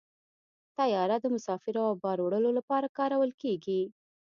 [0.77, 3.81] طیاره د مسافرو او بار وړلو لپاره کارول کېږي.